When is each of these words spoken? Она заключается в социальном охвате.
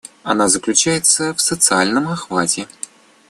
Она 0.23 0.47
заключается 0.47 1.31
в 1.35 1.39
социальном 1.39 2.07
охвате. 2.09 2.67